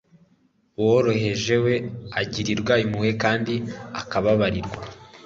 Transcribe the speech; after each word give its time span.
uworoheje 0.79 1.55
we, 1.65 1.73
agirirwa 2.21 2.73
impuhwe 2.83 3.11
kandi 3.23 3.53
akababarirwa 4.01 4.79